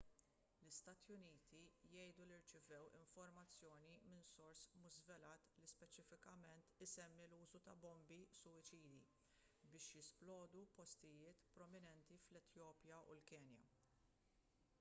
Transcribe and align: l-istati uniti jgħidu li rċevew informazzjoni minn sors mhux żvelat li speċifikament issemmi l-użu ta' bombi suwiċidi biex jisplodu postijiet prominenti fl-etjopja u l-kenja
l-istati 0.65 1.15
uniti 1.15 1.57
jgħidu 1.89 2.23
li 2.29 2.37
rċevew 2.39 2.85
informazzjoni 2.99 3.91
minn 4.13 4.23
sors 4.29 4.63
mhux 4.79 4.95
żvelat 5.03 5.51
li 5.59 5.67
speċifikament 5.73 6.73
issemmi 6.87 7.27
l-użu 7.29 7.61
ta' 7.69 7.77
bombi 7.85 8.19
suwiċidi 8.39 8.97
biex 9.75 9.89
jisplodu 9.99 10.63
postijiet 10.81 11.43
prominenti 11.59 12.17
fl-etjopja 12.27 13.03
u 13.13 13.19
l-kenja 13.19 13.69